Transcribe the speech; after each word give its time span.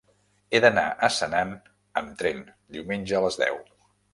He 0.57 0.61
d'anar 0.63 0.85
a 1.07 1.09
Senan 1.17 1.53
amb 2.03 2.17
tren 2.23 2.43
diumenge 2.79 3.19
a 3.21 3.25
les 3.27 3.39
deu. 3.45 3.63